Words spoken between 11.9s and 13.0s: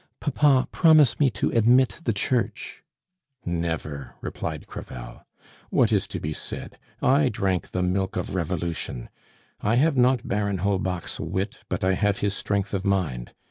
have his strength of